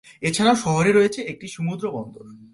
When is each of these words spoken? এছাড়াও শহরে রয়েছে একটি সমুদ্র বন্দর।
এছাড়াও 0.21 0.55
শহরে 0.55 0.91
রয়েছে 0.91 1.19
একটি 1.21 1.47
সমুদ্র 1.47 1.85
বন্দর। 1.91 2.25